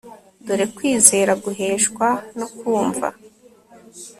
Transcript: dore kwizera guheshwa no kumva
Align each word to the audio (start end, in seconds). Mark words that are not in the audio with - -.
dore 0.45 0.65
kwizera 0.75 1.31
guheshwa 1.43 2.07
no 2.37 2.47
kumva 2.57 3.07